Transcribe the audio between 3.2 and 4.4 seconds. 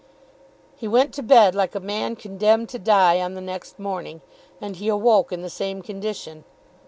on the next morning,